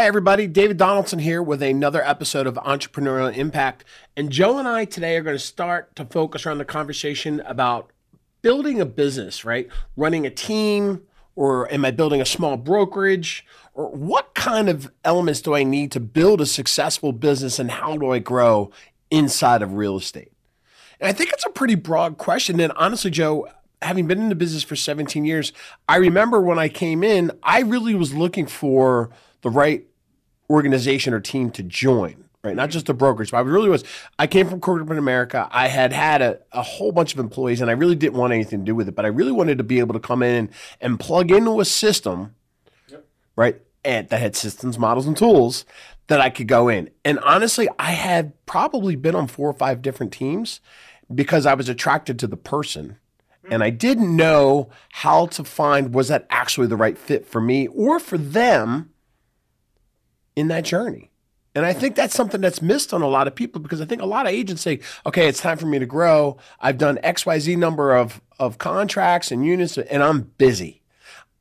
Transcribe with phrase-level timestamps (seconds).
[0.00, 0.46] Hi, everybody.
[0.46, 3.84] David Donaldson here with another episode of Entrepreneurial Impact.
[4.16, 7.90] And Joe and I today are going to start to focus around the conversation about
[8.40, 9.68] building a business, right?
[9.98, 11.02] Running a team,
[11.36, 13.44] or am I building a small brokerage?
[13.74, 17.98] Or what kind of elements do I need to build a successful business and how
[17.98, 18.70] do I grow
[19.10, 20.32] inside of real estate?
[20.98, 22.58] And I think it's a pretty broad question.
[22.58, 23.48] And honestly, Joe,
[23.82, 25.52] having been in the business for 17 years,
[25.86, 29.10] I remember when I came in, I really was looking for
[29.42, 29.86] the right
[30.50, 32.56] organization or team to join, right?
[32.56, 33.84] Not just the brokerage, but I really was.
[34.18, 35.48] I came from corporate America.
[35.50, 38.58] I had had a, a whole bunch of employees and I really didn't want anything
[38.60, 40.48] to do with it, but I really wanted to be able to come in and,
[40.80, 42.34] and plug into a system,
[42.88, 43.06] yep.
[43.36, 43.60] right?
[43.84, 45.64] And that had systems, models, and tools
[46.08, 46.90] that I could go in.
[47.04, 50.60] And honestly, I had probably been on four or five different teams
[51.14, 52.98] because I was attracted to the person
[53.50, 57.66] and I didn't know how to find was that actually the right fit for me
[57.68, 58.89] or for them
[60.40, 61.10] in that journey.
[61.54, 64.00] And I think that's something that's missed on a lot of people because I think
[64.00, 66.38] a lot of agents say, okay, it's time for me to grow.
[66.60, 70.82] I've done XYZ number of, of contracts and units, and I'm busy.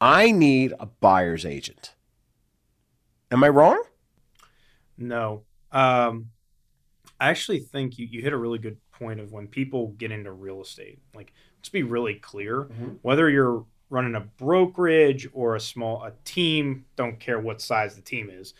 [0.02, 1.94] I need a buyer's agent.
[3.32, 3.82] Am I wrong?
[4.98, 5.44] No.
[5.72, 6.32] Um,
[7.20, 10.32] I actually think you, you hit a really good point of when people get into
[10.32, 11.00] real estate.
[11.14, 12.94] Like, let's be really clear mm-hmm.
[13.04, 18.02] whether you're running a brokerage or a small a team, don't care what size the
[18.02, 18.54] team is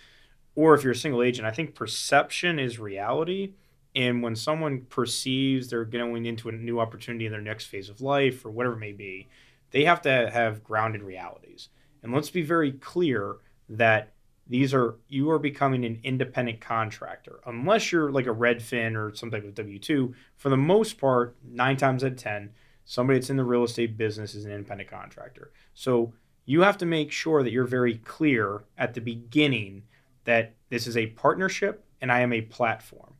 [0.60, 3.54] or if you're a single agent, I think perception is reality.
[3.96, 8.02] And when someone perceives they're going into a new opportunity in their next phase of
[8.02, 9.30] life or whatever it may be,
[9.72, 11.70] they have to have grounded realities.
[12.04, 13.38] And let's be very clear
[13.70, 14.12] that
[14.50, 19.32] these are you are becoming an independent contractor unless you're like a redfin or some
[19.32, 22.50] type of w2 for the most part nine times out of ten
[22.84, 26.14] somebody that's in the real estate business is an independent contractor so
[26.46, 29.84] you have to make sure that you're very clear at the beginning
[30.30, 33.16] that this is a partnership and I am a platform,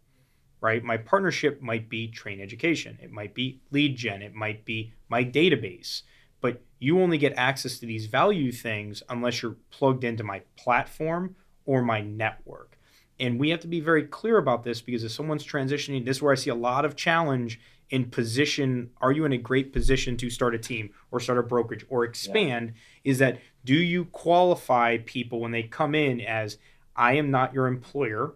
[0.62, 0.84] right?
[0.84, 5.26] My partnership might be train education, it might be lead gen, it might be my
[5.26, 6.04] database,
[6.40, 11.36] but you only get access to these value things unless you're plugged into my platform
[11.66, 12.78] or my network.
[13.20, 16.22] And we have to be very clear about this because if someone's transitioning, this is
[16.22, 17.60] where I see a lot of challenge
[17.90, 18.92] in position.
[19.02, 22.04] Are you in a great position to start a team or start a brokerage or
[22.04, 22.74] expand?
[23.04, 23.12] Yeah.
[23.12, 26.60] Is that do you qualify people when they come in as
[27.00, 28.34] I am not your employer,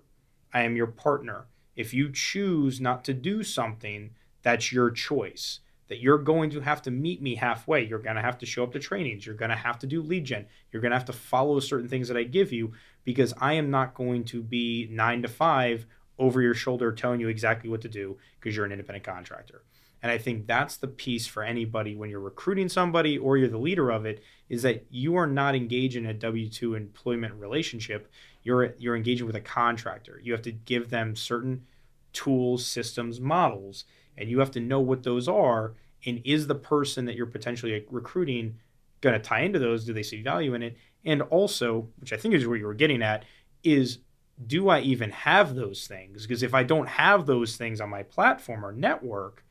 [0.53, 1.47] I am your partner.
[1.75, 5.59] If you choose not to do something, that's your choice.
[5.89, 7.85] That you're going to have to meet me halfway.
[7.85, 9.25] You're going to have to show up to trainings.
[9.25, 10.45] You're going to have to do lead gen.
[10.71, 12.71] You're going to have to follow certain things that I give you
[13.03, 15.85] because I am not going to be nine to five
[16.17, 19.63] over your shoulder telling you exactly what to do because you're an independent contractor.
[20.03, 23.57] And I think that's the piece for anybody when you're recruiting somebody or you're the
[23.57, 28.11] leader of it is that you are not engaged in a W 2 employment relationship
[28.43, 30.19] you're you're engaging with a contractor.
[30.23, 31.65] You have to give them certain
[32.11, 33.85] tools, systems, models,
[34.17, 35.73] and you have to know what those are.
[36.05, 38.59] And is the person that you're potentially recruiting
[39.01, 39.85] going to tie into those?
[39.85, 40.77] Do they see value in it?
[41.05, 43.25] And also, which I think is where you were getting at,
[43.63, 43.99] is
[44.45, 46.23] do I even have those things?
[46.23, 49.45] Because if I don't have those things on my platform or network,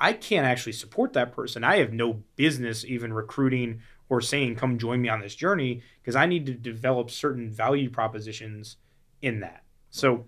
[0.00, 1.64] I can't actually support that person.
[1.64, 6.16] I have no business even recruiting or saying, come join me on this journey, because
[6.16, 8.76] I need to develop certain value propositions
[9.20, 9.62] in that.
[9.90, 10.26] So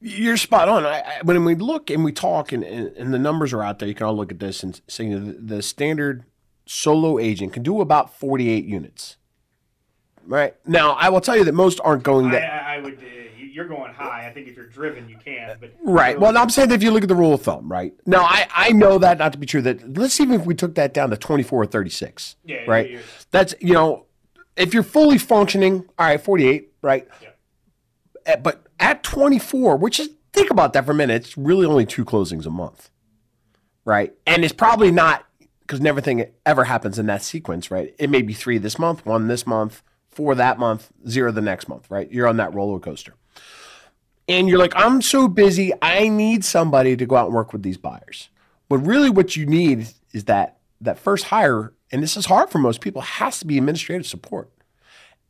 [0.00, 0.84] you're spot on.
[0.84, 3.88] I, I, when we look and we talk, and, and, the numbers are out there,
[3.88, 6.24] you can all look at this and say the, the standard
[6.66, 9.16] solo agent can do about 48 units.
[10.26, 12.64] Right now, I will tell you that most aren't going that.
[12.64, 13.25] I, I would uh,
[13.56, 14.28] you're going high.
[14.28, 15.56] I think if you're driven, you can.
[15.58, 16.20] But right.
[16.20, 18.72] Well, I'm saying if you look at the rule of thumb, right now, I I
[18.72, 19.62] know that not to be true.
[19.62, 22.36] That let's even if we took that down to 24 or 36.
[22.44, 22.58] Yeah.
[22.68, 22.90] Right.
[22.90, 22.98] Yeah,
[23.30, 24.04] That's you know,
[24.56, 27.08] if you're fully functioning, all right, 48, right.
[27.22, 27.28] Yeah.
[28.26, 31.86] Eh, but at 24, which is think about that for a minute, it's really only
[31.86, 32.90] two closings a month,
[33.86, 34.12] right?
[34.26, 35.24] And it's probably not
[35.60, 37.94] because everything ever happens in that sequence, right?
[37.98, 41.70] It may be three this month, one this month, four that month, zero the next
[41.70, 42.10] month, right?
[42.12, 43.14] You're on that roller coaster
[44.28, 47.62] and you're like, I'm so busy, I need somebody to go out and work with
[47.62, 48.28] these buyers.
[48.68, 52.58] But really, what you need is that that first hire, and this is hard for
[52.58, 54.50] most people, has to be administrative support.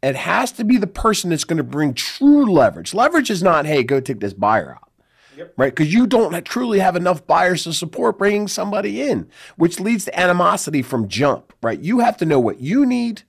[0.03, 2.95] It has to be the person that's going to bring true leverage.
[2.95, 4.91] Leverage is not, hey, go take this buyer out.
[5.37, 5.53] Yep.
[5.59, 10.07] Right, because you don't truly have enough buyers to support bringing somebody in, which leads
[10.07, 11.53] to animosity from jump.
[11.63, 13.23] Right, you have to know what you need,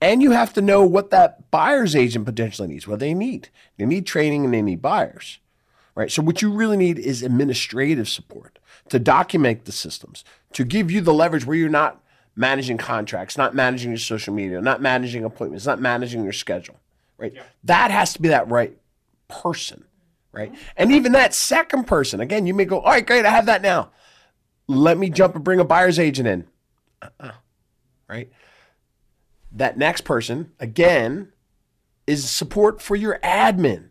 [0.00, 3.48] and you have to know what that buyer's agent potentially needs, what they need.
[3.76, 5.38] They need training and they need buyers.
[5.94, 6.10] Right?
[6.10, 8.58] So what you really need is administrative support
[8.88, 12.02] to document the systems, to give you the leverage where you're not
[12.36, 16.76] managing contracts, not managing your social media, not managing appointments, not managing your schedule.
[17.18, 17.34] right?
[17.64, 18.76] That has to be that right
[19.28, 19.84] person,
[20.32, 20.52] right?
[20.76, 23.62] And even that second person, again, you may go, all right, great, I have that
[23.62, 23.90] now.
[24.66, 26.46] Let me jump and bring a buyer's agent in,
[27.02, 27.32] uh-uh,
[28.08, 28.30] right?
[29.52, 31.32] That next person, again,
[32.06, 33.90] is support for your admin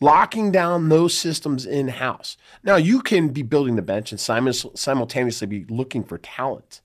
[0.00, 2.36] locking down those systems in house.
[2.62, 6.80] Now, you can be building the bench and simultaneously be looking for talent,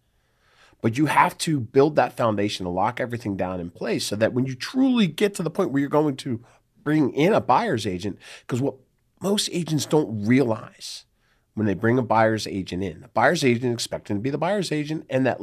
[0.81, 4.33] but you have to build that foundation to lock everything down in place so that
[4.33, 6.43] when you truly get to the point where you're going to
[6.83, 8.75] bring in a buyer's agent, because what
[9.21, 11.05] most agents don't realize
[11.53, 14.73] when they bring a buyer's agent in, a buyer's agent expecting to be the buyer's
[14.73, 15.39] agent and that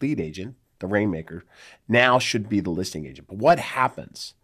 [0.00, 1.44] lead agent, the rainmaker,
[1.88, 3.28] now should be the listing agent.
[3.28, 4.34] But what happens?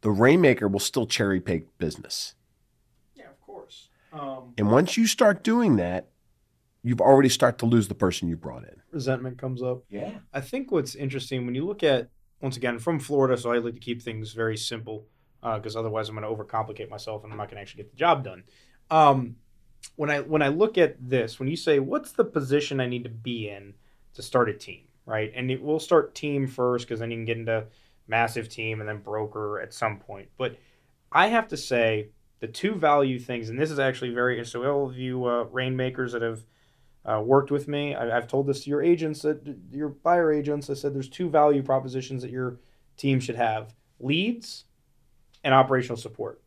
[0.00, 2.34] the rainmaker will still cherry pick business.
[3.14, 3.88] Yeah, of course.
[4.12, 6.08] Um, and once you start doing that,
[6.82, 8.80] you've already start to lose the person you brought in.
[8.92, 9.82] Resentment comes up.
[9.90, 10.12] Yeah.
[10.32, 12.08] I think what's interesting when you look at
[12.40, 15.06] once again from Florida, so I like to keep things very simple
[15.42, 17.90] because uh, otherwise I'm going to overcomplicate myself and I'm not going to actually get
[17.90, 18.44] the job done.
[18.90, 19.36] Um,
[19.96, 23.04] when I when I look at this, when you say what's the position I need
[23.04, 23.74] to be in
[24.14, 25.32] to start a team, right?
[25.34, 27.64] And it, we'll start team first because then you can get into
[28.06, 30.28] massive team, and then broker at some point.
[30.36, 30.56] But
[31.10, 32.10] I have to say
[32.40, 34.44] the two value things, and this is actually very.
[34.44, 36.44] So all of you uh, rainmakers that have
[37.06, 40.68] uh, worked with me, I, have told this to your agents, that your buyer agents.
[40.68, 42.60] I said there's two value propositions that your
[42.98, 44.64] team should have: leads
[45.42, 46.42] and operational support.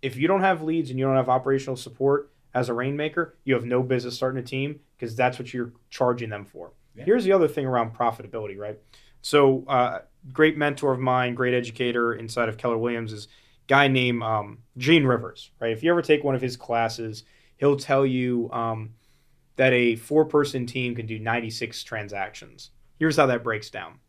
[0.00, 3.52] If you don't have leads and you don't have operational support as a rainmaker, you
[3.52, 6.72] have no business starting a team because that's what you're charging them for.
[7.04, 8.78] Here's the other thing around profitability, right?
[9.20, 10.00] So uh,
[10.32, 13.28] great mentor of mine, great educator inside of Keller Williams is
[13.66, 15.72] guy named um, Gene Rivers, right?
[15.72, 17.24] If you ever take one of his classes,
[17.56, 18.94] he'll tell you um,
[19.56, 22.70] that a four person team can do 96 transactions.
[22.98, 24.00] Here's how that breaks down.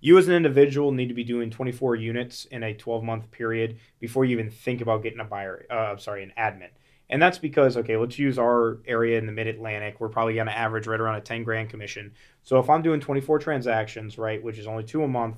[0.00, 3.78] You as an individual need to be doing 24 units in a 12 month period
[3.98, 6.70] before you even think about getting a buyer, uh, sorry, an admin.
[7.10, 9.98] And that's because, okay, let's use our area in the mid Atlantic.
[9.98, 12.12] We're probably going to average right around a 10 grand commission.
[12.42, 15.36] So if I'm doing 24 transactions, right, which is only two a month,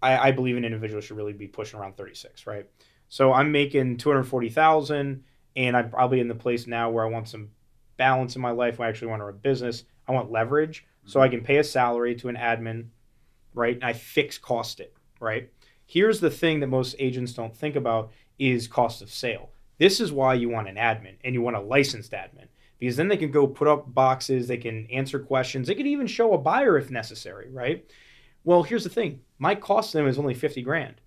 [0.00, 2.66] I, I believe an individual should really be pushing around 36, right?
[3.08, 5.24] So I'm making 240,000
[5.56, 7.50] and I'm probably in the place now where I want some
[7.96, 8.80] balance in my life.
[8.80, 9.84] I actually want to run a business.
[10.08, 11.36] I want leverage so I mm-hmm.
[11.36, 12.86] can pay a salary to an admin,
[13.52, 13.74] right?
[13.74, 15.50] And I fix cost it, right?
[15.86, 20.12] Here's the thing that most agents don't think about is cost of sale this is
[20.12, 22.48] why you want an admin and you want a licensed admin
[22.78, 26.06] because then they can go put up boxes, they can answer questions, they can even
[26.06, 27.88] show a buyer if necessary, right?
[28.44, 31.00] Well, here's the thing my cost to them is only 50 grand.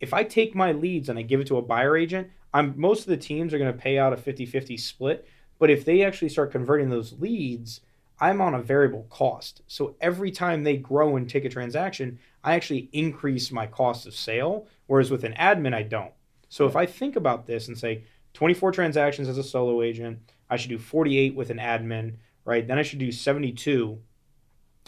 [0.00, 3.02] If I take my leads and I give it to a buyer agent, I'm most
[3.02, 5.28] of the teams are going to pay out a 50 50 split.
[5.58, 7.82] But if they actually start converting those leads,
[8.18, 9.62] I'm on a variable cost.
[9.68, 14.14] So every time they grow and take a transaction, I actually increase my cost of
[14.14, 14.66] sale.
[14.86, 16.12] Whereas with an admin, I don't.
[16.52, 18.04] So if I think about this and say
[18.34, 20.18] 24 transactions as a solo agent,
[20.50, 22.68] I should do 48 with an admin, right?
[22.68, 23.98] Then I should do 72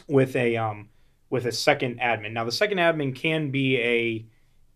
[0.07, 0.91] with a um,
[1.31, 2.33] with a second admin.
[2.33, 4.27] Now the second admin can be a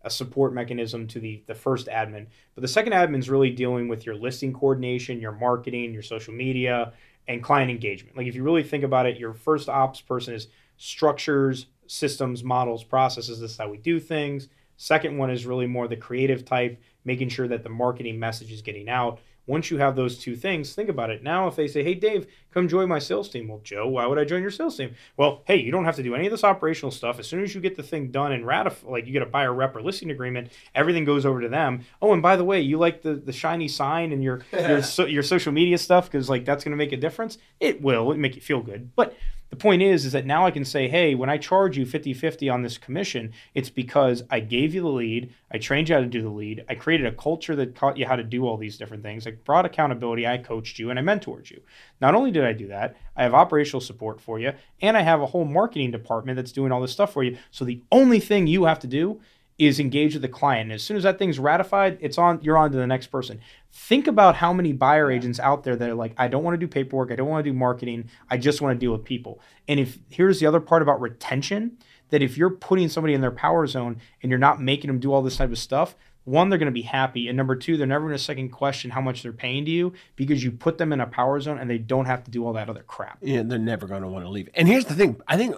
[0.01, 2.25] a support mechanism to the the first admin,
[2.55, 6.33] but the second admin is really dealing with your listing coordination, your marketing, your social
[6.33, 6.93] media,
[7.27, 8.17] and client engagement.
[8.17, 12.83] Like if you really think about it, your first ops person is structures, systems, models,
[12.83, 13.39] processes.
[13.41, 14.49] This is how we do things.
[14.81, 18.61] Second one is really more the creative type, making sure that the marketing message is
[18.61, 19.19] getting out.
[19.45, 21.21] Once you have those two things, think about it.
[21.21, 23.49] Now, if they say, hey, Dave, come join my sales team.
[23.49, 24.95] Well, Joe, why would I join your sales team?
[25.17, 27.19] Well, hey, you don't have to do any of this operational stuff.
[27.19, 29.53] As soon as you get the thing done and ratify, like you get a buyer
[29.53, 31.83] rep or listing agreement, everything goes over to them.
[32.01, 35.03] Oh, and by the way, you like the, the shiny sign and your, your, so,
[35.03, 37.37] your social media stuff because like that's going to make a difference.
[37.59, 38.13] It will.
[38.13, 38.95] It make you feel good.
[38.95, 39.13] But
[39.49, 42.13] the point is, is that now I can say, hey, when I charge you 50
[42.13, 46.01] 50 on this commission, it's because I gave you the lead, I trained you how
[46.01, 48.57] to do the lead, I created a culture that taught you how to do all
[48.57, 49.25] these different things.
[49.25, 51.61] I brought accountability, I coached you, and I mentored you.
[51.99, 55.21] Not only did I do that, I have operational support for you, and I have
[55.21, 57.37] a whole marketing department that's doing all this stuff for you.
[57.49, 59.19] So the only thing you have to do
[59.59, 60.63] is engage with the client.
[60.63, 63.41] And as soon as that thing's ratified, it's on you're on to the next person.
[63.71, 66.57] Think about how many buyer agents out there that are like, I don't want to
[66.57, 69.39] do paperwork, I don't want to do marketing, I just want to deal with people.
[69.67, 71.77] And if here's the other part about retention,
[72.09, 75.13] that if you're putting somebody in their power zone and you're not making them do
[75.13, 77.27] all this type of stuff, one, they're going to be happy.
[77.27, 79.93] And number two, they're never going to second question how much they're paying to you
[80.15, 82.53] because you put them in a power zone and they don't have to do all
[82.53, 83.17] that other crap.
[83.21, 84.49] Yeah, they're never going to want to leave.
[84.53, 85.55] And here's the thing I think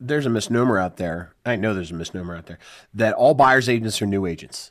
[0.00, 1.34] there's a misnomer out there.
[1.44, 2.58] I know there's a misnomer out there
[2.92, 4.70] that all buyers agents are new agents.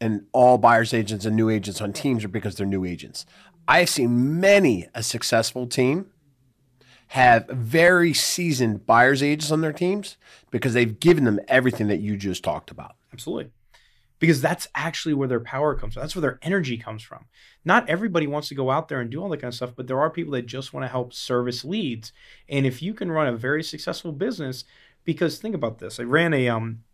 [0.00, 3.24] And all buyers agents and new agents on teams are because they're new agents.
[3.68, 6.06] I've seen many a successful team
[7.08, 10.16] have very seasoned buyers agents on their teams
[10.50, 12.96] because they've given them everything that you just talked about.
[13.12, 13.52] Absolutely.
[14.22, 16.02] Because that's actually where their power comes from.
[16.02, 17.24] That's where their energy comes from.
[17.64, 19.88] Not everybody wants to go out there and do all that kind of stuff, but
[19.88, 22.12] there are people that just want to help service leads.
[22.48, 24.62] And if you can run a very successful business,
[25.02, 25.98] because think about this.
[25.98, 26.84] I ran a um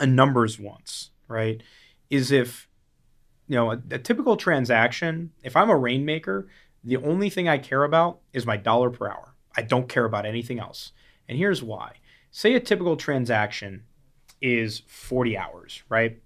[0.00, 1.62] a numbers once, right?
[2.08, 2.66] Is if
[3.46, 6.48] you know a, a typical transaction, if I'm a rainmaker,
[6.82, 9.34] the only thing I care about is my dollar per hour.
[9.54, 10.92] I don't care about anything else.
[11.28, 11.96] And here's why.
[12.30, 13.82] Say a typical transaction
[14.40, 16.22] is 40 hours, right?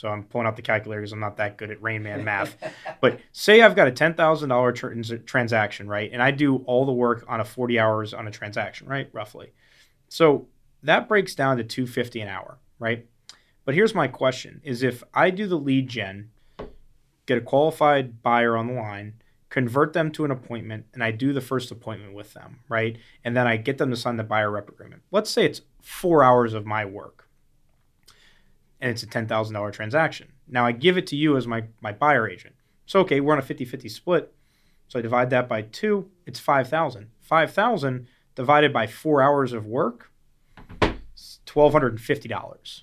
[0.00, 2.56] So I'm pulling out the calculator because I'm not that good at Rain Man math.
[3.02, 6.08] but say I've got a $10,000 trans- transaction, right?
[6.10, 9.10] And I do all the work on a 40 hours on a transaction, right?
[9.12, 9.52] Roughly.
[10.08, 10.48] So
[10.82, 13.06] that breaks down to 250 an hour, right?
[13.66, 16.30] But here's my question is if I do the lead gen,
[17.26, 19.16] get a qualified buyer on the line,
[19.50, 22.96] convert them to an appointment, and I do the first appointment with them, right?
[23.22, 25.02] And then I get them to sign the buyer rep agreement.
[25.10, 27.26] Let's say it's four hours of my work
[28.80, 30.32] and it's a $10,000 transaction.
[30.48, 32.54] Now I give it to you as my, my buyer agent.
[32.86, 34.34] So, okay, we're on a 50 50 split.
[34.88, 37.10] So I divide that by two, it's 5,000.
[37.20, 40.10] 5,000 divided by four hours of work,
[40.80, 42.82] $1,250.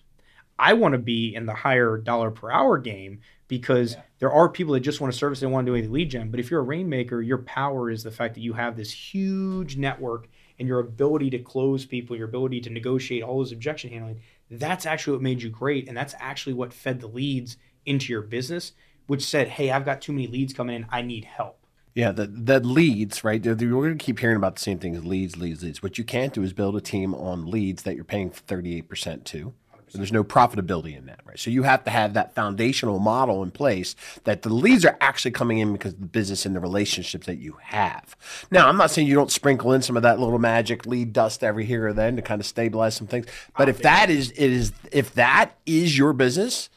[0.59, 4.01] I want to be in the higher dollar per hour game because yeah.
[4.19, 6.31] there are people that just want to service and want to do any lead gen.
[6.31, 9.77] But if you're a rainmaker, your power is the fact that you have this huge
[9.77, 10.27] network
[10.59, 14.19] and your ability to close people, your ability to negotiate all those objection handling.
[14.49, 15.87] That's actually what made you great.
[15.87, 18.73] And that's actually what fed the leads into your business,
[19.07, 20.85] which said, hey, I've got too many leads coming in.
[20.89, 21.59] I need help.
[21.93, 23.43] Yeah, the the leads, right?
[23.43, 25.81] We're going to keep hearing about the same things: leads, leads, leads.
[25.81, 28.87] What you can't do is build a team on leads that you're paying thirty eight
[28.87, 29.55] percent to.
[29.89, 31.39] So there's no profitability in that, right?
[31.39, 35.31] So you have to have that foundational model in place that the leads are actually
[35.31, 38.15] coming in because of the business and the relationships that you have.
[38.51, 41.43] Now, I'm not saying you don't sprinkle in some of that little magic lead dust
[41.43, 43.27] every here or then to kind of stabilize some things.
[43.57, 46.69] But if that is it is if that is your business,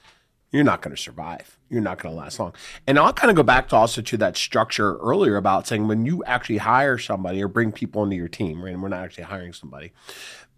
[0.52, 1.58] you're not going to survive.
[1.68, 2.52] You're not going to last long.
[2.86, 6.04] And I'll kind of go back to also to that structure earlier about saying when
[6.04, 8.72] you actually hire somebody or bring people into your team, right?
[8.72, 9.92] And we're not actually hiring somebody,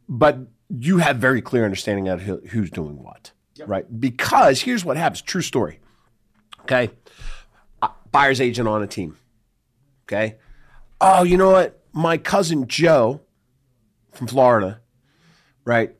[0.09, 3.69] but you have very clear understanding of who's doing what, yep.
[3.69, 4.01] right?
[4.01, 5.23] Because here's what happens.
[5.23, 5.81] True story.
[6.63, 6.91] Okay,
[8.11, 9.17] buyer's agent on a team.
[10.05, 10.37] Okay,
[11.01, 11.83] oh, you know what?
[11.93, 13.21] My cousin Joe
[14.13, 14.81] from Florida,
[15.65, 15.95] right,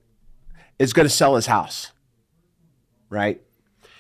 [0.79, 1.93] is going to sell his house.
[3.11, 3.43] Right.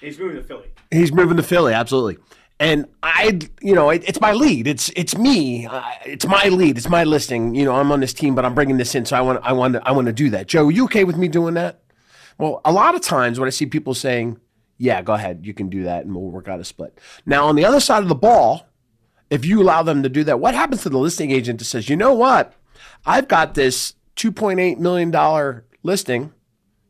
[0.00, 0.68] He's moving to Philly.
[0.90, 1.74] He's moving to Philly.
[1.74, 2.16] Absolutely
[2.62, 4.68] and I, you know, it, it's my lead.
[4.68, 5.66] It's it's me.
[5.66, 6.78] Uh, it's my lead.
[6.78, 7.56] It's my listing.
[7.56, 9.52] You know, I'm on this team, but I'm bringing this in, so I want I
[9.52, 10.46] want to, I want to do that.
[10.46, 11.80] Joe, are you okay with me doing that?
[12.38, 14.38] Well, a lot of times when I see people saying,
[14.78, 17.56] "Yeah, go ahead, you can do that, and we'll work out a split." Now, on
[17.56, 18.68] the other side of the ball,
[19.28, 21.88] if you allow them to do that, what happens to the listing agent that says,
[21.88, 22.54] "You know what?
[23.04, 26.32] I've got this 2.8 million dollar listing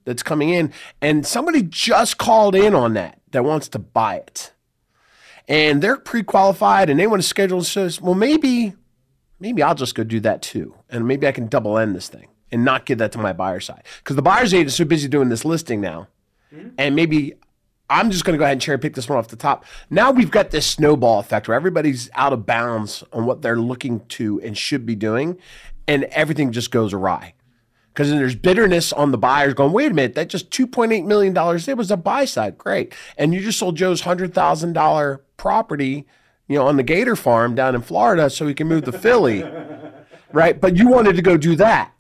[0.05, 4.53] that's coming in, and somebody just called in on that that wants to buy it."
[5.49, 8.75] And they're pre-qualified and they want to schedule says, well, maybe,
[9.41, 12.29] maybe I'll just go do that too, and maybe I can double end this thing
[12.51, 13.83] and not give that to my buyer side.
[13.99, 16.09] Because the buyer's agent is so busy doing this listing now,
[16.55, 16.71] mm-hmm.
[16.79, 17.35] and maybe
[17.91, 19.65] I'm just going to go ahead and cherry pick this one off the top.
[19.91, 24.01] Now we've got this snowball effect where everybody's out of bounds on what they're looking
[24.11, 25.39] to and should be doing,
[25.87, 27.35] and everything just goes awry
[27.93, 31.77] because there's bitterness on the buyers going, wait a minute, that just $2.8 million, it
[31.77, 32.57] was a buy side.
[32.57, 32.95] Great.
[33.19, 36.07] And you just sold Joe's $100,000 property,
[36.49, 39.45] you know, on the Gator farm down in Florida so he can move to Philly.
[40.33, 40.59] right.
[40.59, 41.93] But you wanted to go do that.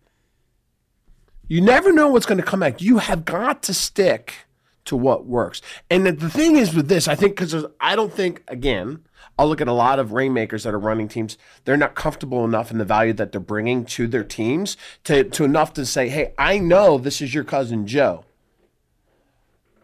[1.46, 2.80] You never know what's going to come back.
[2.80, 4.46] You have got to stick
[4.84, 5.60] to what works.
[5.90, 9.04] And the thing is with this, I think, because I don't think, again,
[9.38, 11.38] I'll look at a lot of rainmakers that are running teams.
[11.64, 15.44] They're not comfortable enough in the value that they're bringing to their teams to, to
[15.44, 18.24] enough to say, hey, I know this is your cousin Joe,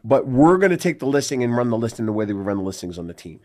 [0.05, 2.43] but we're going to take the listing and run the listing the way that we
[2.43, 3.41] run the listings on the team.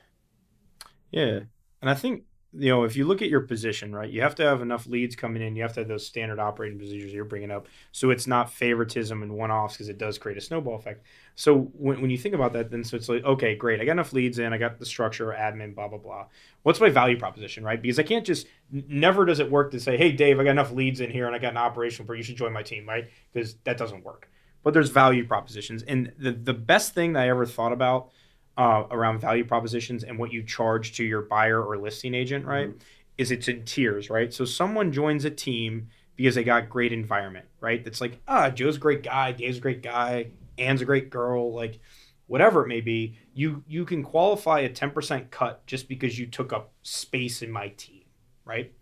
[1.12, 1.42] Yeah.
[1.82, 2.24] And I think
[2.56, 5.16] you know, if you look at your position, right, you have to have enough leads
[5.16, 5.56] coming in.
[5.56, 7.68] You have to have those standard operating procedures you're bringing up.
[7.92, 11.04] So it's not favoritism and one offs because it does create a snowball effect.
[11.36, 13.82] So when, when you think about that, then so it's like, okay, great.
[13.82, 14.54] I got enough leads in.
[14.54, 16.26] I got the structure, admin, blah, blah, blah.
[16.62, 17.82] What's my value proposition, right?
[17.82, 20.72] Because I can't just, never does it work to say, hey, Dave, I got enough
[20.72, 23.10] leads in here and I got an operation for you should join my team, right?
[23.32, 24.30] Because that doesn't work.
[24.62, 25.84] But there's value propositions.
[25.84, 28.12] And the, the best thing that I ever thought about
[28.58, 32.70] uh, around value propositions and what you charge to your buyer or listing agent, right?
[32.70, 32.78] Mm-hmm.
[33.18, 34.34] Is it's in tiers, right?
[34.34, 37.84] So someone joins a team because they got great environment, right?
[37.84, 41.54] That's like, ah, Joe's a great guy, Dave's a great guy, Anne's a great girl,
[41.54, 41.80] like
[42.28, 43.18] whatever it may be.
[43.34, 47.70] You you can qualify a 10% cut just because you took up space in my
[47.70, 48.04] team,
[48.46, 48.74] right?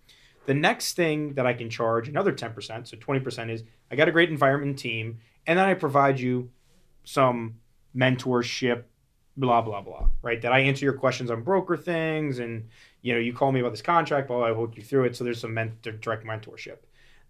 [0.45, 4.11] The next thing that I can charge another 10%, so 20% is I got a
[4.11, 6.49] great environment team, and then I provide you
[7.03, 7.55] some
[7.95, 8.83] mentorship,
[9.37, 10.41] blah, blah, blah, right?
[10.41, 12.67] That I answer your questions on broker things and
[13.01, 15.15] you know, you call me about this contract, well, I walk you through it.
[15.15, 16.77] So there's some direct mentorship.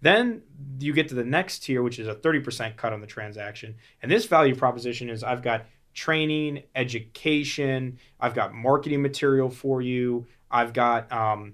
[0.01, 0.41] Then
[0.79, 3.75] you get to the next tier, which is a 30% cut on the transaction.
[4.01, 10.25] And this value proposition is I've got training, education, I've got marketing material for you,
[10.49, 11.53] I've got um,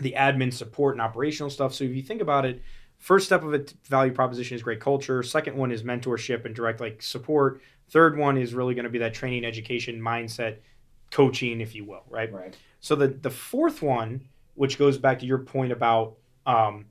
[0.00, 1.74] the admin support and operational stuff.
[1.74, 2.62] So if you think about it,
[2.98, 5.22] first step of a value proposition is great culture.
[5.22, 7.60] Second one is mentorship and direct like support.
[7.88, 10.58] Third one is really going to be that training, education, mindset,
[11.10, 12.32] coaching, if you will, right?
[12.32, 12.56] Right.
[12.80, 16.16] So the the fourth one, which goes back to your point about
[16.46, 16.86] um,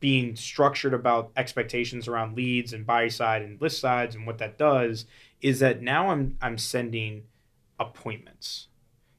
[0.00, 4.58] being structured about expectations around leads and buy side and list sides and what that
[4.58, 5.06] does
[5.40, 7.24] is that now I'm I'm sending
[7.78, 8.68] appointments.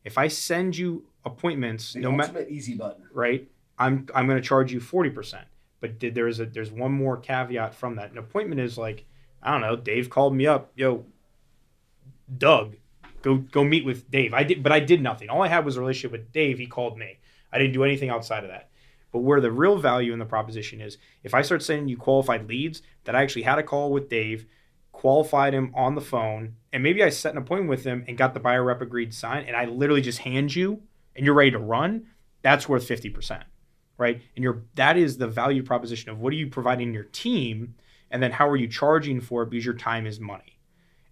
[0.04, 3.48] If I send you appointments, the no matter easy button, right?
[3.78, 5.46] I'm I'm going to charge you forty percent.
[5.80, 8.12] But there's a there's one more caveat from that.
[8.12, 9.06] An appointment is like
[9.42, 9.76] I don't know.
[9.76, 11.06] Dave called me up, yo,
[12.38, 12.76] Doug,
[13.22, 14.34] go go meet with Dave.
[14.34, 15.30] I did, but I did nothing.
[15.30, 16.60] All I had was a relationship with Dave.
[16.60, 17.20] He called me.
[17.52, 18.70] I didn't do anything outside of that.
[19.12, 22.48] But where the real value in the proposition is, if I start sending you qualified
[22.48, 24.46] leads, that I actually had a call with Dave,
[24.92, 28.34] qualified him on the phone, and maybe I set an appointment with him and got
[28.34, 30.82] the buyer rep agreed sign, and I literally just hand you
[31.16, 32.08] and you're ready to run,
[32.42, 33.44] that's worth 50%.
[33.98, 34.22] Right.
[34.36, 37.74] And you're that is the value proposition of what are you providing your team,
[38.12, 40.60] and then how are you charging for it because your time is money.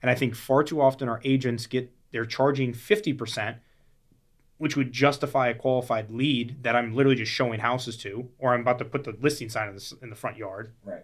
[0.01, 3.57] And I think far too often our agents get they're charging 50%,
[4.57, 8.61] which would justify a qualified lead that I'm literally just showing houses to, or I'm
[8.61, 10.71] about to put the listing sign in the, in the front yard.
[10.85, 11.03] Right.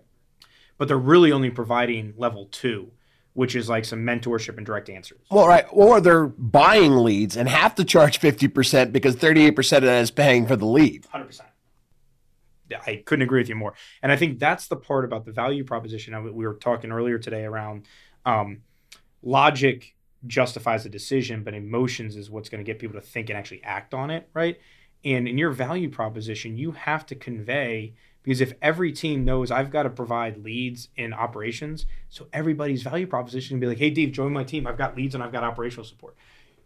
[0.78, 2.92] But they're really only providing level two,
[3.34, 5.20] which is like some mentorship and direct answers.
[5.30, 5.66] Well, right.
[5.70, 10.48] Or they're buying leads and have to charge 50% because 38% of that is paying
[10.48, 11.08] for the lead.
[11.14, 11.42] 100%.
[12.74, 13.74] I couldn't agree with you more.
[14.02, 16.22] And I think that's the part about the value proposition.
[16.34, 17.86] We were talking earlier today around
[18.26, 18.62] um,
[19.22, 19.96] logic
[20.28, 23.64] justifies a decision, but emotions is what's going to get people to think and actually
[23.64, 24.60] act on it, right?
[25.04, 29.72] And in your value proposition, you have to convey because if every team knows I've
[29.72, 34.12] got to provide leads in operations, so everybody's value proposition can be like, hey, Dave,
[34.12, 34.68] join my team.
[34.68, 36.16] I've got leads and I've got operational support.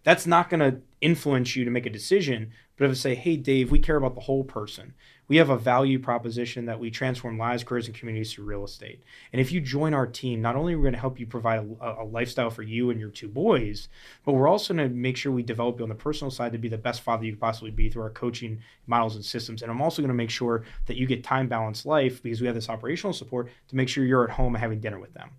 [0.03, 2.51] That's not going to influence you to make a decision.
[2.77, 4.93] But if I say, hey, Dave, we care about the whole person,
[5.27, 9.01] we have a value proposition that we transform lives, careers, and communities through real estate.
[9.31, 11.65] And if you join our team, not only are we going to help you provide
[11.81, 13.87] a, a lifestyle for you and your two boys,
[14.25, 16.57] but we're also going to make sure we develop you on the personal side to
[16.57, 19.61] be the best father you could possibly be through our coaching models and systems.
[19.61, 22.47] And I'm also going to make sure that you get time balanced life because we
[22.47, 25.31] have this operational support to make sure you're at home having dinner with them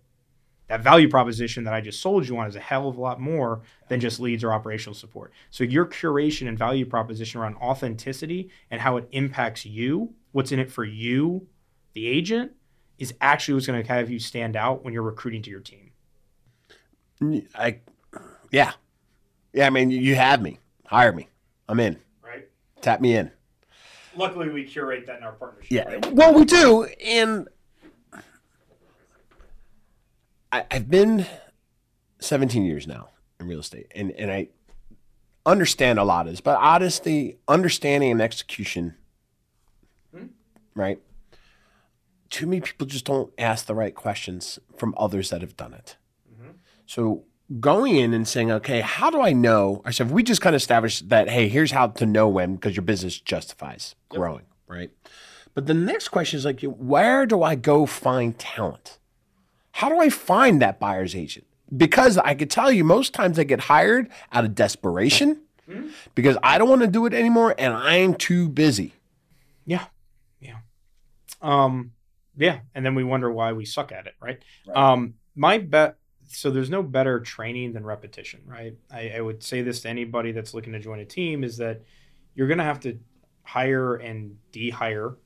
[0.69, 3.21] that value proposition that I just sold you on is a hell of a lot
[3.21, 5.33] more than just leads or operational support.
[5.51, 10.59] So your curation and value proposition around authenticity and how it impacts you, what's in
[10.59, 11.47] it for you,
[11.93, 12.53] the agent,
[12.99, 15.93] is actually what's going to have you stand out when you're recruiting to your team.
[17.55, 17.79] I,
[18.51, 18.73] yeah,
[19.53, 19.67] yeah.
[19.67, 20.59] I mean, you have me.
[20.85, 21.29] Hire me.
[21.69, 21.99] I'm in.
[22.23, 22.49] Right.
[22.81, 23.31] Tap me in.
[24.17, 25.71] Luckily, we curate that in our partnership.
[25.71, 25.85] Yeah.
[25.85, 26.13] Right?
[26.13, 27.49] Well, we do, and
[30.57, 31.27] I, I've been
[32.21, 34.49] 17 years now in real estate, and and I
[35.45, 38.95] understand a lot of this, but honesty, understanding, and execution,
[40.15, 40.27] hmm?
[40.75, 40.99] right?
[42.31, 45.97] Too many people just don't ask the right questions from others that have done it.
[46.33, 46.53] Mm-hmm.
[46.87, 47.25] So
[47.61, 49.83] going in and saying, okay, how do I know?
[49.85, 52.75] I said, we just kind of established that, hey, here's how to know when because
[52.75, 54.19] your business justifies yep.
[54.19, 54.91] growing, right?
[55.55, 58.99] But the next question is like, where do I go find talent?
[59.77, 61.47] How do I find that buyer's agent?
[61.77, 65.89] Because I could tell you most times I get hired out of desperation mm-hmm.
[66.15, 68.95] because I don't want to do it anymore and I'm too busy.
[69.67, 69.85] Yeah.
[70.41, 70.61] Yeah.
[71.43, 71.93] Um,
[72.39, 72.61] yeah.
[72.75, 74.41] And then we wonder why we suck at it, right?
[74.67, 74.77] right.
[74.77, 75.97] Um, my bet
[76.29, 78.75] so there's no better training than repetition, right?
[78.91, 81.83] I, I, would say this to anybody that's looking to join a team is that
[82.35, 82.99] you're going to have to
[83.43, 85.17] hire and de-hire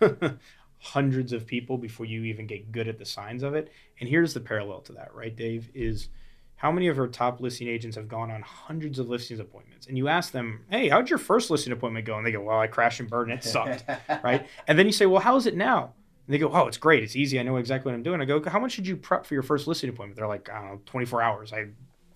[0.86, 3.72] hundreds of people before you even get good at the signs of it.
[3.98, 5.68] And here's the parallel to that, right, Dave?
[5.74, 6.08] Is
[6.54, 9.88] how many of our top listing agents have gone on hundreds of listings appointments?
[9.88, 12.16] And you ask them, hey, how'd your first listing appointment go?
[12.16, 13.32] And they go, well, I crashed and burned.
[13.32, 13.84] It sucked,
[14.22, 14.46] right?
[14.68, 15.92] And then you say, well, how is it now?
[16.26, 17.02] And they go, oh, it's great.
[17.02, 17.38] It's easy.
[17.40, 18.20] I know exactly what I'm doing.
[18.20, 20.16] I go, how much did you prep for your first listing appointment?
[20.16, 21.52] They're like, I don't know, 24 hours.
[21.52, 21.66] I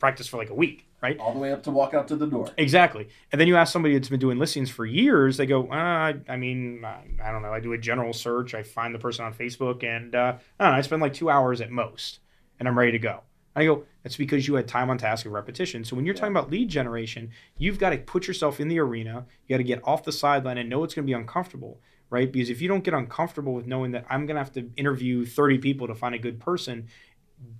[0.01, 1.19] practiced for like a week right?
[1.19, 2.51] All the way up to walk out to the door.
[2.59, 3.09] Exactly.
[3.33, 6.15] And then you ask somebody that's been doing listings for years, they go, uh, I,
[6.29, 7.53] I mean, I don't know.
[7.53, 8.55] I do a general search.
[8.55, 11.61] I find the person on Facebook and uh, I, know, I spend like two hours
[11.61, 12.21] at most
[12.59, 13.23] and I'm ready to go.
[13.57, 15.85] I go, that's because you had time on task and repetition.
[15.85, 19.27] So when you're talking about lead generation, you've got to put yourself in the arena.
[19.47, 22.31] You got to get off the sideline and know it's going to be uncomfortable, right?
[22.31, 25.27] Because if you don't get uncomfortable with knowing that I'm going to have to interview
[25.27, 26.87] 30 people to find a good person,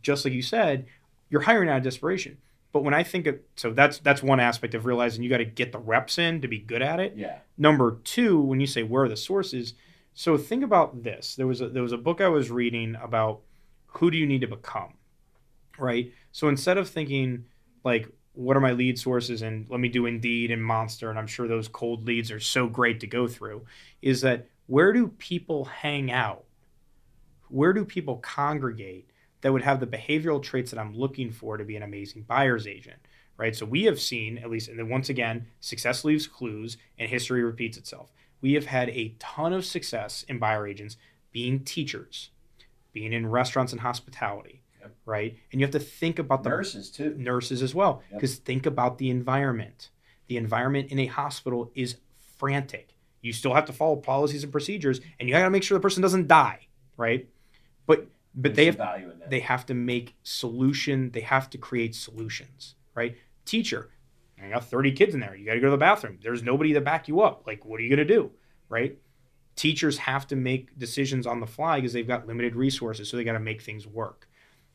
[0.01, 0.87] just like you said,
[1.31, 2.37] you're hiring out of desperation.
[2.73, 5.45] But when I think of so that's that's one aspect of realizing you got to
[5.45, 7.15] get the reps in to be good at it.
[7.17, 7.39] Yeah.
[7.59, 9.75] Number two, when you say where are the sources,
[10.15, 11.35] so think about this.
[11.35, 13.41] There was a there was a book I was reading about
[13.87, 14.95] who do you need to become,
[15.79, 16.13] right?
[16.33, 17.47] So instead of thinking
[17.85, 21.27] like what are my lead sources and let me do Indeed and Monster and I'm
[21.27, 23.65] sure those cold leads are so great to go through,
[24.01, 26.45] is that where do people hang out?
[27.49, 29.11] Where do people congregate
[29.43, 32.67] that would have the behavioral traits that I'm looking for to be an amazing buyer's
[32.67, 32.99] agent?
[33.37, 33.57] Right.
[33.57, 37.43] So we have seen, at least, and then once again, success leaves clues and history
[37.43, 38.13] repeats itself.
[38.43, 40.99] We have had a ton of success in buyer agents
[41.33, 42.31] being teachers,
[42.93, 44.95] being in restaurants and hospitality, Yep.
[45.07, 45.37] right?
[45.53, 47.15] And you have to think about the Nurses too.
[47.17, 48.21] nurses as well Yep.
[48.21, 49.89] because think about the environment
[50.29, 51.97] the environment in a hospital is
[52.39, 55.77] frantic you still have to follow policies and procedures and you got to make sure
[55.77, 57.29] the person doesn't die right
[57.87, 59.31] but but they have value in that.
[59.31, 63.17] they have to make solution they have to create solutions right?
[63.45, 63.91] Teacher
[64.43, 66.19] i got 30 kids in there you got to go to the bathroom.
[66.23, 67.47] There's nobody to back you up.
[67.47, 68.31] Like what are you going to do
[68.69, 68.97] right?
[69.57, 73.25] Teachers have to make decisions on the fly because they've got limited resources so they
[73.25, 74.29] got to make things work.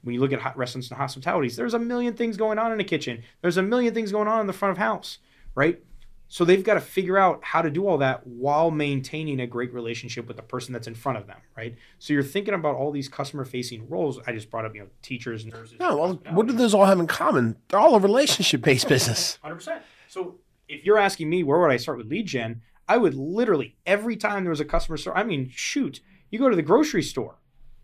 [0.04, 2.78] When you look at hot restaurants and hospitalities there's a million things going on in
[2.78, 3.24] the kitchen.
[3.42, 5.20] There's a million things going on in the front of house
[5.56, 5.82] right
[6.28, 9.74] so they've got to figure out how to do all that while maintaining a great
[9.74, 11.76] relationship with the person that's in front of them, right?
[12.00, 14.20] So you're thinking about all these customer facing roles.
[14.26, 15.80] I just brought up, you know, teachers, and nurses.
[15.80, 17.58] No, well, what do those all have in common?
[17.70, 19.40] They're all a relationship based business.
[19.46, 19.80] 100%.
[20.08, 20.36] So
[20.68, 24.16] if you're asking me where would I start with lead gen, I would literally every
[24.16, 27.36] time there was a customer store, I mean, shoot, you go to the grocery store.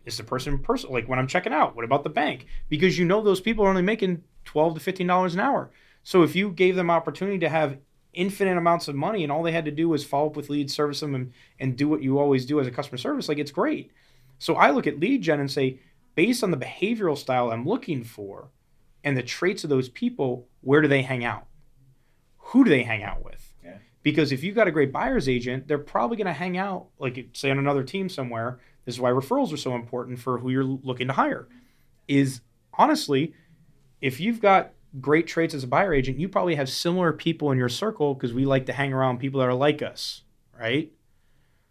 [0.04, 1.76] Is the person person like when I'm checking out?
[1.76, 2.46] What about the bank?
[2.68, 5.70] Because you know those people are only making 12 to 15 dollars an hour.
[6.02, 7.78] So if you gave them opportunity to have
[8.12, 10.74] infinite amounts of money and all they had to do was follow up with leads,
[10.74, 13.50] service them, and, and do what you always do as a customer service, like it's
[13.50, 13.90] great.
[14.38, 15.80] So I look at lead gen and say,
[16.14, 18.48] based on the behavioral style I'm looking for
[19.04, 21.46] and the traits of those people, where do they hang out?
[22.38, 23.54] Who do they hang out with?
[23.64, 23.78] Yeah.
[24.02, 27.28] Because if you've got a great buyer's agent, they're probably going to hang out, like
[27.32, 28.60] say on another team somewhere.
[28.84, 31.48] This is why referrals are so important for who you're looking to hire.
[32.08, 32.40] Is
[32.74, 33.32] honestly,
[34.00, 37.58] if you've got great traits as a buyer agent, you probably have similar people in
[37.58, 40.22] your circle because we like to hang around people that are like us,
[40.58, 40.92] right?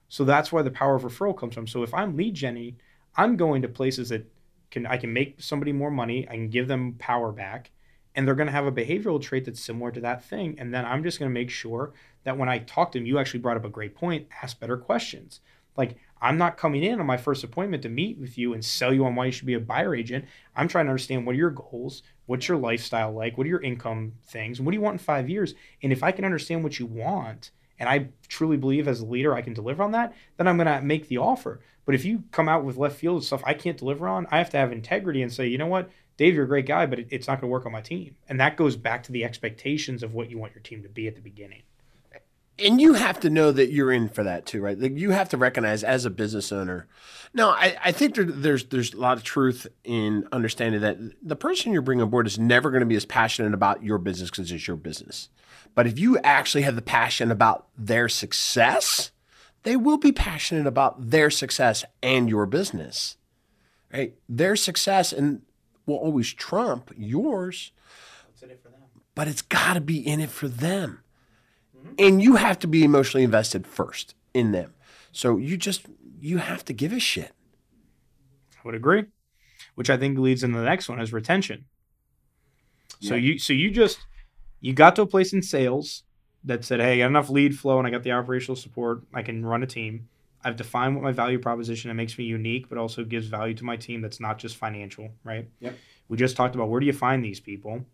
[0.09, 1.67] So that's why the power of referral comes from.
[1.67, 2.75] So if I'm lead genning,
[3.15, 4.29] I'm going to places that
[4.69, 7.71] can I can make somebody more money, I can give them power back,
[8.15, 10.55] and they're going to have a behavioral trait that's similar to that thing.
[10.57, 13.19] And then I'm just going to make sure that when I talk to them, you
[13.19, 15.41] actually brought up a great point, ask better questions.
[15.77, 18.93] Like I'm not coming in on my first appointment to meet with you and sell
[18.93, 20.25] you on why you should be a buyer agent.
[20.55, 23.61] I'm trying to understand what are your goals, what's your lifestyle like, what are your
[23.61, 25.53] income things, what do you want in five years.
[25.83, 29.35] And if I can understand what you want, and I truly believe as a leader
[29.35, 31.59] I can deliver on that, then I'm going to make the offer.
[31.85, 34.49] But if you come out with left field stuff I can't deliver on, I have
[34.51, 37.27] to have integrity and say, you know what, Dave, you're a great guy, but it's
[37.27, 38.15] not going to work on my team.
[38.29, 41.07] And that goes back to the expectations of what you want your team to be
[41.07, 41.63] at the beginning.
[42.59, 44.77] And you have to know that you're in for that too, right?
[44.77, 46.87] Like you have to recognize as a business owner.
[47.33, 51.35] No, I, I think there, there's there's a lot of truth in understanding that the
[51.35, 54.29] person you're bringing on board is never going to be as passionate about your business
[54.29, 55.29] because it's your business.
[55.73, 59.11] But if you actually have the passion about their success,
[59.63, 63.17] they will be passionate about their success and your business,
[63.93, 64.13] right?
[64.27, 65.43] Their success and
[65.85, 67.71] will always trump yours
[68.27, 68.81] What's in it for them?
[69.15, 70.99] but it's got to be in it for them.
[71.81, 71.93] Mm-hmm.
[71.99, 74.73] And you have to be emotionally invested first in them.
[75.11, 75.85] So you just
[76.19, 77.31] you have to give a shit.
[78.57, 79.05] I would agree.
[79.75, 81.65] Which I think leads into the next one is retention.
[82.99, 83.21] So Yeah.
[83.21, 83.99] you so you just
[84.59, 86.03] you got to a place in sales
[86.43, 89.03] that said, Hey, I got enough lead flow and I got the operational support.
[89.13, 90.07] I can run a team.
[90.43, 93.63] I've defined what my value proposition that makes me unique, but also gives value to
[93.63, 95.47] my team that's not just financial, right?
[95.59, 95.77] Yep.
[96.07, 97.85] We just talked about where do you find these people?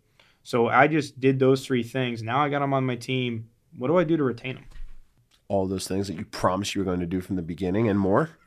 [0.43, 2.23] So I just did those three things.
[2.23, 3.49] Now I got them on my team.
[3.75, 4.65] What do I do to retain them?
[5.47, 7.99] All those things that you promised you were going to do from the beginning and
[7.99, 8.29] more.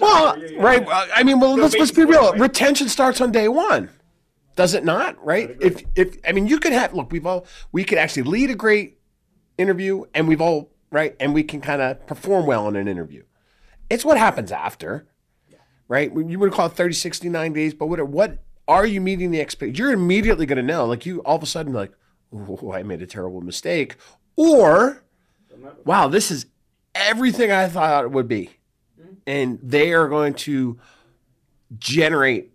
[0.00, 0.84] well, right.
[1.14, 2.32] I mean, well, let's let's be real.
[2.34, 3.90] Retention starts on day one,
[4.56, 5.24] does it not?
[5.24, 5.56] Right?
[5.60, 7.12] If if I mean, you could have look.
[7.12, 8.98] We've all we could actually lead a great
[9.56, 13.22] interview, and we've all right, and we can kind of perform well in an interview.
[13.90, 15.06] It's what happens after,
[15.86, 16.10] right?
[16.12, 19.40] You would call it 30, 60, 90 days, but what what are you meeting the
[19.40, 19.78] expect?
[19.78, 20.84] You're immediately going to know.
[20.84, 21.92] Like you, all of a sudden, like,
[22.32, 23.96] oh, I made a terrible mistake,
[24.36, 25.02] or
[25.84, 26.46] wow, this is
[26.94, 28.50] everything I thought it would be.
[29.00, 29.14] Mm-hmm.
[29.26, 30.78] And they are going to
[31.78, 32.52] generate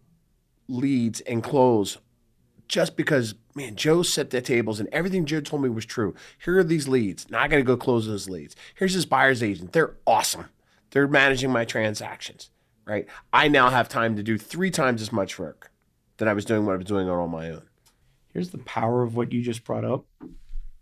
[0.67, 1.97] leads and close
[2.67, 6.15] just because, man, Joe set the tables and everything Joe told me was true.
[6.43, 7.29] Here are these leads.
[7.29, 8.55] Now I got to go close those leads.
[8.75, 9.73] Here's this buyer's agent.
[9.73, 10.45] They're awesome.
[10.91, 12.49] They're managing my transactions,
[12.85, 13.07] right?
[13.31, 15.71] I now have time to do three times as much work
[16.17, 17.63] than I was doing what I was doing it on my own.
[18.33, 20.05] Here's the power of what you just brought up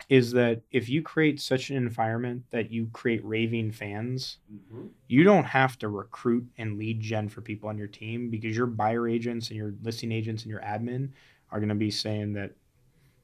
[0.09, 4.87] is that if you create such an environment that you create raving fans, mm-hmm.
[5.07, 8.65] you don't have to recruit and lead gen for people on your team because your
[8.65, 11.09] buyer agents and your listing agents and your admin
[11.51, 12.51] are going to be saying that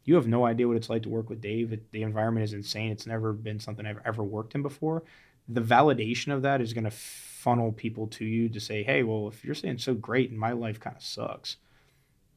[0.05, 1.73] you have no idea what it's like to work with Dave.
[1.73, 2.91] It, the environment is insane.
[2.91, 5.03] It's never been something I've ever worked in before.
[5.49, 9.27] The validation of that is going to funnel people to you to say, "Hey, well,
[9.27, 11.57] if you're saying so great and my life kind of sucks,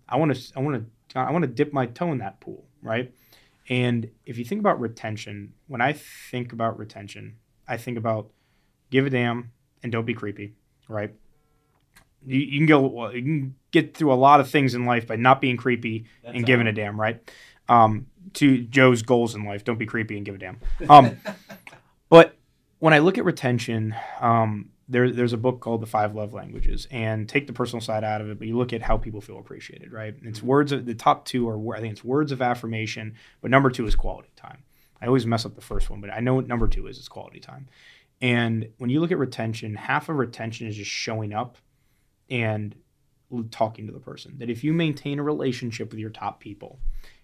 [0.08, 2.64] I want to, I want to, I want to dip my toe in that pool,
[2.82, 3.12] right?"
[3.68, 7.36] And if you think about retention, when I think about retention,
[7.68, 8.30] I think about
[8.90, 10.54] give a damn and don't be creepy,
[10.88, 11.14] right?
[12.26, 15.16] You, you can go, you can get through a lot of things in life by
[15.16, 17.30] not being creepy That's and giving a damn, right?
[17.68, 20.58] Um, to Joe's goals in life, don't be creepy and give a damn.
[20.88, 21.20] Um,
[22.08, 22.36] but
[22.80, 26.88] when I look at retention, um, there, there's a book called The Five Love Languages,
[26.90, 29.38] and take the personal side out of it, but you look at how people feel
[29.38, 30.14] appreciated, right?
[30.22, 30.46] It's mm-hmm.
[30.46, 33.86] words of the top two are, I think it's words of affirmation, but number two
[33.86, 34.64] is quality time.
[35.00, 37.08] I always mess up the first one, but I know what number two is, it's
[37.08, 37.68] quality time.
[38.20, 41.56] And when you look at retention, half of retention is just showing up
[42.28, 42.74] and
[43.50, 44.34] talking to the person.
[44.38, 46.80] That if you maintain a relationship with your top people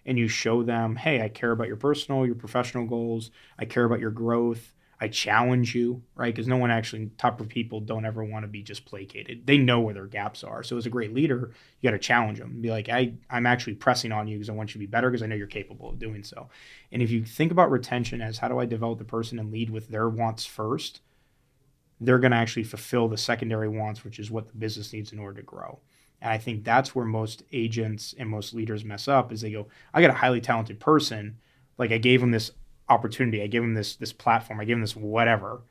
[0.07, 3.85] and you show them, hey, I care about your personal, your professional goals, I care
[3.85, 6.35] about your growth, I challenge you, right?
[6.35, 9.47] Because no one actually, top of people don't ever want to be just placated.
[9.47, 10.63] They know where their gaps are.
[10.63, 12.63] So as a great leader, you got to challenge them.
[12.63, 15.11] Be like, I, I'm actually pressing on you because I want you to be better
[15.11, 16.49] because I know you're capable of doing so.
[16.93, 19.69] And if you think about retention as how do I develop the person and lead
[19.69, 21.01] with their wants first,
[22.01, 25.19] they're going to actually fulfill the secondary wants, which is what the business needs in
[25.19, 25.79] order to grow.
[26.23, 29.69] And I think that's where most agents and most leaders mess up is they go,
[29.93, 31.39] I got a highly talented person.
[31.77, 32.53] Like I gave them this
[32.89, 33.43] opportunity.
[33.43, 34.61] I give them this this platform.
[34.61, 35.63] I give them this whatever.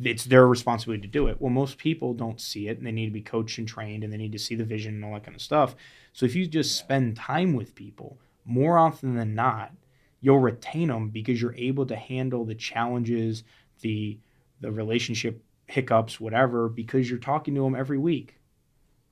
[0.00, 1.40] It's their responsibility to do it.
[1.40, 4.12] Well, most people don't see it, and they need to be coached and trained, and
[4.12, 5.74] they need to see the vision and all that kind of stuff.
[6.12, 9.72] So if you just spend time with people, more often than not,
[10.20, 13.42] you'll retain them because you're able to handle the challenges,
[13.80, 14.18] the
[14.60, 18.36] the relationship hiccups, whatever, because you're talking to them every week,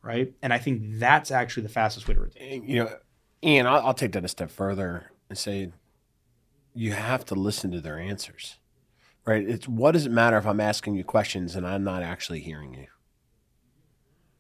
[0.03, 0.33] right?
[0.43, 2.65] And I think that's actually the fastest way to retain.
[2.65, 2.97] You know,
[3.45, 5.71] Ian, I'll, I'll take that a step further and say
[6.77, 8.57] you have to listen to their answers,
[9.25, 9.49] right?
[9.49, 12.75] It's what does it matter if I'm asking you questions and I'm not actually hearing
[12.75, 12.87] you?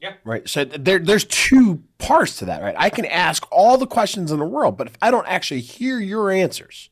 [0.00, 0.14] Yeah.
[0.24, 0.46] Right.
[0.48, 2.74] So there, there's two parts to that, right?
[2.76, 5.98] I can ask all the questions in the world, but if I don't actually hear
[5.98, 6.90] your answers,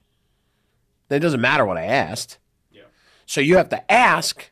[1.08, 2.38] then it doesn't matter what I asked.
[2.72, 2.84] Yeah.
[3.26, 4.50] So you have to ask,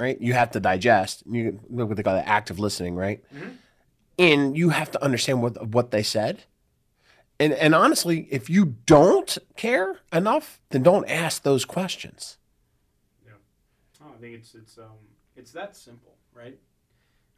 [0.00, 0.18] right?
[0.20, 1.22] You have to digest.
[1.30, 3.22] You look what they call the active listening, right?
[3.34, 3.50] Mm-hmm.
[4.18, 6.44] And you have to understand what what they said
[7.42, 12.38] and and honestly, if you don't care enough, then don't ask those questions.
[13.26, 13.32] Yeah,
[14.00, 14.98] oh, I think it's it's um
[15.34, 16.56] it's that simple, right?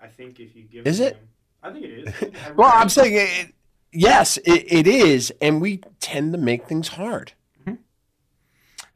[0.01, 1.17] I think if you give is them, it?
[1.63, 2.33] I think it is.
[2.57, 3.55] well, I'm saying it,
[3.93, 7.33] yes, it, it is, and we tend to make things hard.
[7.67, 7.81] Mm-hmm.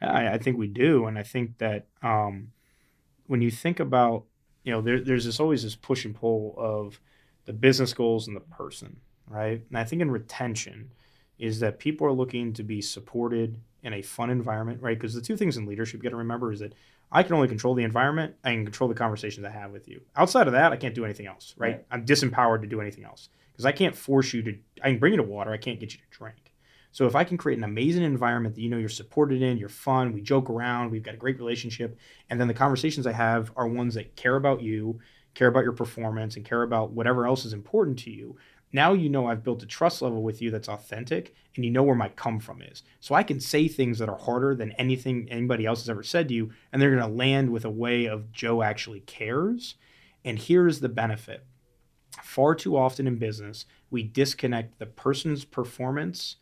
[0.05, 2.53] I, I, think we do, and I think that um,
[3.27, 4.25] when you think about
[4.63, 7.01] you know there, there's this always this push and pull of
[7.47, 9.63] the business goals and the person, right?
[9.69, 10.91] And I think in retention
[11.39, 14.99] is that people are looking to be supported in a fun environment, right?
[14.99, 16.75] Because the two things in leadership you got to remember is that
[17.11, 18.35] I can only control the environment.
[18.45, 20.01] I can control the conversations I have with you.
[20.17, 21.75] Outside of that, I can't do anything else, right?
[21.75, 21.85] right.
[21.91, 24.59] I'm disempowered to do anything else because I can't force you to.
[24.83, 25.53] I can bring you to water.
[25.53, 26.53] I can't get you to drink.
[26.91, 29.69] So if I can create an amazing environment that you know you're supported in, you're
[29.69, 31.99] fun, we joke around, we've got a great relationship,
[32.31, 34.99] and then the conversations I have are ones that care about you,
[35.35, 38.37] care about your performance, and care about whatever else is important to you,
[38.73, 41.83] now you know I've built a trust level with you that's authentic and you know
[41.83, 42.83] where my come from is.
[43.01, 46.29] So I can say things that are harder than anything anybody else has ever said
[46.29, 49.75] to you, and they're going to land with a way of Joe actually cares.
[50.25, 51.45] And here's the benefit
[52.23, 56.37] far too often in business, we disconnect the person's performance,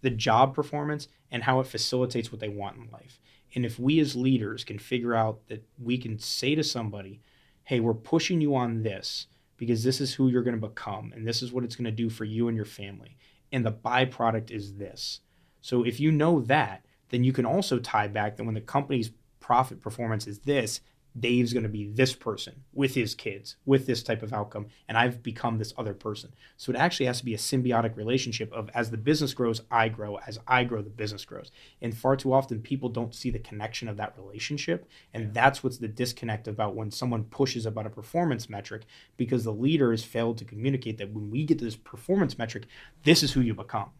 [0.00, 3.20] the job performance, and how it facilitates what they want in life.
[3.54, 7.20] And if we as leaders can figure out that we can say to somebody,
[7.64, 9.26] hey, we're pushing you on this
[9.58, 11.90] because this is who you're going to become and this is what it's going to
[11.90, 13.18] do for you and your family.
[13.52, 15.20] And the byproduct is this.
[15.60, 19.10] So if you know that, then you can also tie back that when the company's
[19.40, 20.80] profit performance is this,
[21.20, 24.96] Dave's going to be this person with his kids, with this type of outcome, and
[24.96, 26.34] I've become this other person.
[26.56, 29.88] So it actually has to be a symbiotic relationship of as the business grows, I
[29.88, 31.50] grow, as I grow, the business grows.
[31.80, 34.88] And far too often people don't see the connection of that relationship.
[35.14, 38.82] And that's what's the disconnect about when someone pushes about a performance metric
[39.16, 42.66] because the leader has failed to communicate that when we get to this performance metric,
[43.04, 43.90] this is who you become.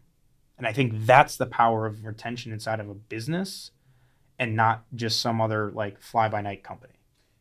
[0.57, 3.71] And I think that's the power of retention inside of a business
[4.37, 6.98] and not just some other like fly by night company.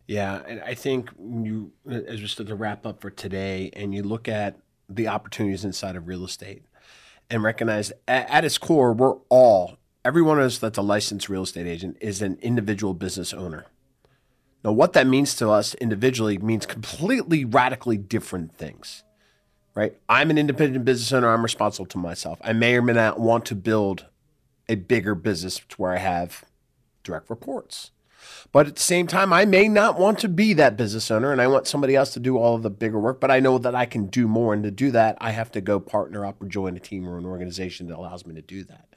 [0.09, 3.95] Yeah, and I think you, uh, as we're just to wrap up for today, and
[3.95, 6.65] you look at the opportunities inside of real estate,
[7.31, 11.29] and recognize at, at its core, we're all every one of us that's a licensed
[11.29, 13.67] real estate agent is an individual business owner.
[14.65, 19.05] Now, what that means to us individually means completely radically different things,
[19.75, 19.95] right?
[20.09, 21.29] I'm an independent business owner.
[21.29, 22.41] I'm responsible to myself.
[22.43, 24.07] I may or may not want to build
[24.71, 26.47] a bigger business to where I have
[27.05, 27.91] direct reports.
[28.53, 31.41] But at the same time, I may not want to be that business owner and
[31.41, 33.75] I want somebody else to do all of the bigger work, but I know that
[33.75, 34.55] I can do more.
[34.55, 37.19] And to do that, I have to go partner up or join a team or
[37.19, 38.95] an organization that allows me to do that.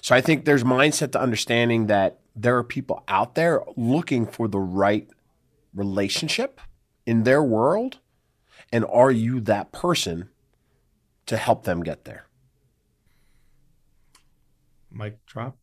[0.00, 4.48] So I think there's mindset to understanding that there are people out there looking for
[4.48, 5.08] the right
[5.74, 6.60] relationship
[7.06, 7.98] in their world.
[8.72, 10.28] And are you that person
[11.26, 12.26] to help them get there?
[14.90, 15.56] Mic drop.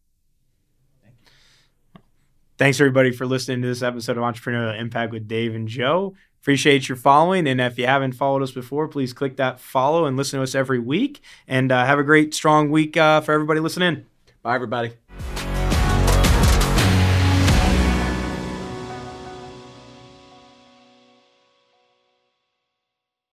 [2.59, 6.13] Thanks everybody for listening to this episode of Entrepreneurial Impact with Dave and Joe.
[6.41, 7.47] Appreciate your following.
[7.47, 10.55] And if you haven't followed us before, please click that follow and listen to us
[10.55, 11.21] every week.
[11.47, 14.07] And uh, have a great, strong week uh, for everybody listening.
[14.43, 14.91] Bye, everybody.